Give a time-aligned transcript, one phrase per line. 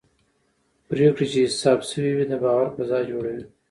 [0.89, 3.43] پرېکړې چې حساب شوي وي د باور فضا جوړوي